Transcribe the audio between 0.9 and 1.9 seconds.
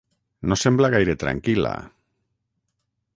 gaire tranquil·la.